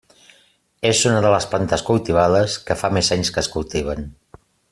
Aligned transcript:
És 0.91 1.01
una 1.09 1.19
de 1.25 1.33
les 1.35 1.47
plantes 1.51 1.83
cultivades 1.91 2.57
que 2.71 2.79
fa 2.83 2.91
més 2.99 3.13
anys 3.17 3.33
que 3.37 3.45
es 3.47 3.51
cultiven. 3.59 4.09